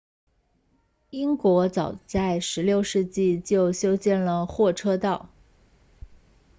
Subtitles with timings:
[1.11, 5.29] 英国早在16世纪就修建了货车道